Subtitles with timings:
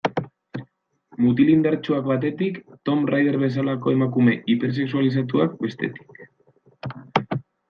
[1.25, 2.57] Mutil indartsuak batetik,
[2.89, 6.23] Tomb Raider bezalako emakume hipersexualizatuak bestetik.